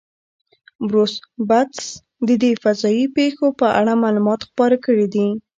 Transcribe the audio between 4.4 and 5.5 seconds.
خپاره کړي دي.